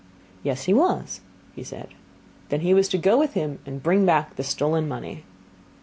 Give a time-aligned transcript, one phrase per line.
[0.41, 1.21] Yes, he was,
[1.55, 1.89] he said.
[2.49, 5.25] Then he was to go with him and bring back the stolen money.